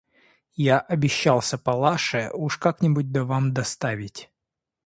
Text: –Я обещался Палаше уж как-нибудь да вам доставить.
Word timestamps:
–Я 0.55 0.79
обещался 0.79 1.59
Палаше 1.59 2.31
уж 2.33 2.57
как-нибудь 2.57 3.11
да 3.11 3.23
вам 3.23 3.53
доставить. 3.53 4.31